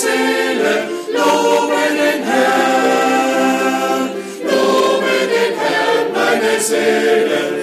[0.00, 0.74] Seele,
[1.12, 4.02] lobe den Herrn,
[4.44, 7.59] lobe den Herrn, meine Seele.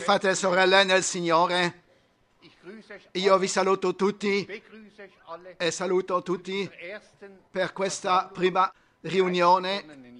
[0.00, 1.82] Cari fratelli e sorelle nel Signore,
[3.12, 4.46] io vi saluto tutti
[5.56, 6.70] e saluto tutti
[7.50, 10.18] per questa prima riunione.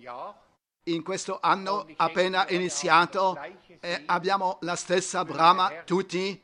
[0.85, 3.38] In questo anno appena iniziato
[3.81, 6.41] e abbiamo la stessa brama tutti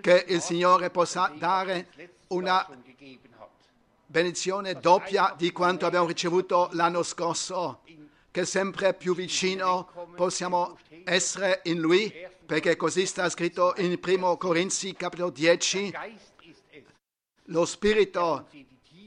[0.00, 1.88] che il Signore possa dare
[2.28, 2.66] una
[4.06, 7.80] benedizione doppia di quanto abbiamo ricevuto l'anno scorso,
[8.30, 12.12] che sempre più vicino possiamo essere in Lui,
[12.48, 16.82] perché così sta scritto in 1 Corinzi capitolo 10, Geist ist es,
[17.48, 18.48] lo Spirito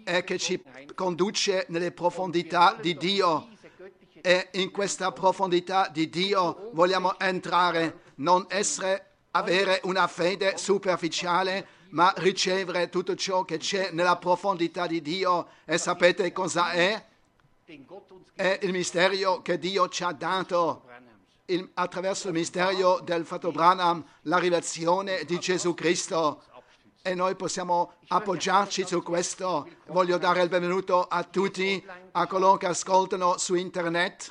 [0.03, 0.61] è che ci
[0.93, 3.47] conduce nelle profondità di Dio
[4.21, 12.13] e in questa profondità di Dio vogliamo entrare, non essere, avere una fede superficiale, ma
[12.17, 15.47] ricevere tutto ciò che c'è nella profondità di Dio.
[15.65, 17.05] E sapete cosa è?
[18.35, 20.89] È il mistero che Dio ci ha dato.
[21.53, 26.43] Il- attraverso il mistero del Fatto Branham, la rivelazione di Gesù Cristo.
[27.03, 29.67] E noi possiamo appoggiarci su questo.
[29.87, 34.27] Voglio dare il benvenuto a tutti, a coloro che ascoltano su internet,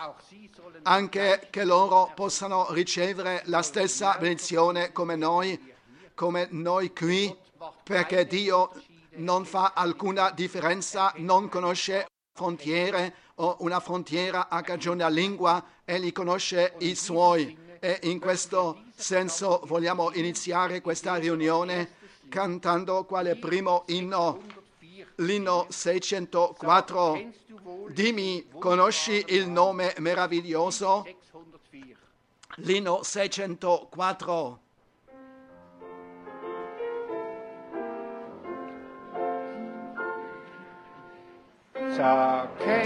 [0.83, 5.59] anche che loro possano ricevere la stessa benedizione come noi,
[6.15, 7.37] come noi qui,
[7.83, 8.71] perché Dio
[9.17, 16.13] non fa alcuna differenza, non conosce frontiere o una frontiera ha cagione a lingua, egli
[16.13, 17.57] conosce i suoi.
[17.81, 21.97] E in questo senso vogliamo iniziare questa riunione
[22.29, 24.43] cantando quale primo inno,
[25.17, 27.13] l'inno 604.
[27.13, 31.03] Kennst du wohl Dimmi, conosci il nome meraviglioso?
[31.05, 31.97] 604?
[32.57, 34.61] L'inno 604.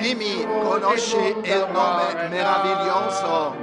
[0.01, 3.55] Dimmi, conosci il nome meraviglioso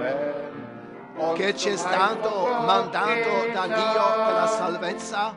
[1.33, 5.35] che ci è stato mandato da Dio per la salvezza?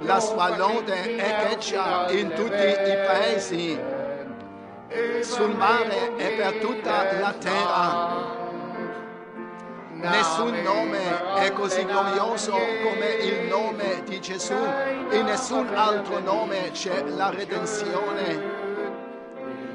[0.00, 3.78] La sua lode echeggia in tutti i paesi,
[5.20, 8.38] sul mare e per tutta la terra.
[9.92, 14.54] Nessun nome è così glorioso come il nome di Gesù.
[15.10, 18.60] In nessun altro nome c'è la redenzione.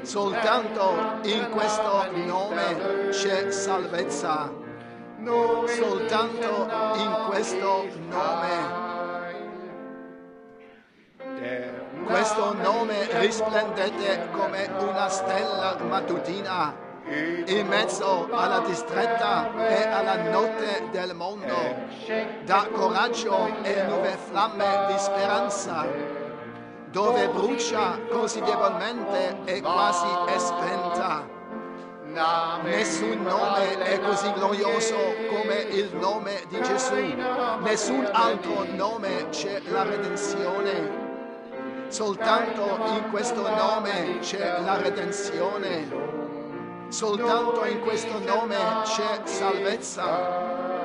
[0.06, 4.48] Soltanto in questo nome c'è salvezza.
[5.66, 8.84] Soltanto in questo nome.
[12.04, 16.72] Questo nome risplendente come una stella mattutina
[17.46, 21.74] in mezzo alla distretta e alla notte del mondo.
[22.44, 26.25] Dà coraggio e nuove fiamme di speranza
[26.96, 31.28] dove brucia così debolmente e quasi è spenta.
[32.62, 34.96] Nessun nome è così glorioso
[35.28, 36.94] come il nome di Gesù.
[37.60, 41.04] Nessun altro nome c'è la redenzione.
[41.88, 45.86] Soltanto in questo nome c'è la redenzione.
[46.88, 50.75] Soltanto in questo nome c'è salvezza.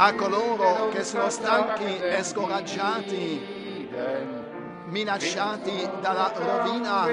[0.00, 3.88] A coloro che sono stanchi e scoraggiati,
[4.84, 7.06] minacciati dalla rovina,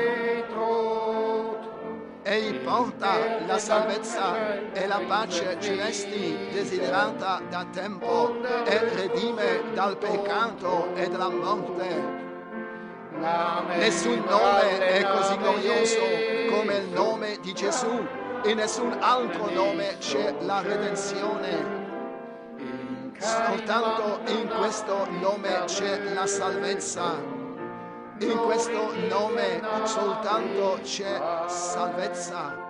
[2.21, 10.93] Egli porta la salvezza e la pace celesti desiderata da tempo e redime dal peccato
[10.93, 11.87] e dalla morte.
[13.77, 16.01] Nessun nome è così glorioso
[16.51, 18.05] come il nome di Gesù.
[18.43, 21.74] In nessun altro nome c'è la redenzione.
[23.17, 27.13] Soltanto in questo nome c'è la salvezza.
[28.19, 32.63] In questo nome soltanto c'è salvezza.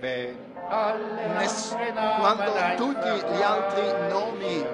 [0.00, 1.76] Ness-
[2.18, 4.66] quando tutti gli altri nomi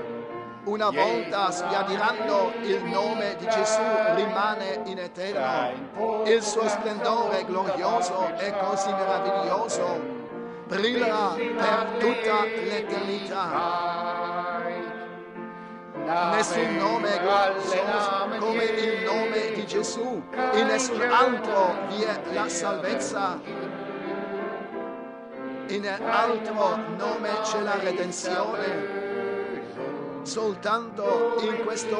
[0.64, 3.80] una volta sbiadiranno il nome di Gesù
[4.14, 6.22] rimane in eterno.
[6.24, 10.15] Il suo splendore glorioso e così meraviglioso
[10.66, 13.44] brillerà per tutta l'eternità.
[16.32, 17.20] Nessun nome
[18.38, 20.22] come il nome di Gesù.
[20.54, 23.40] In nessun altro vi è la salvezza.
[25.68, 29.04] In altro nome c'è la redenzione.
[30.22, 31.94] Soltanto in questo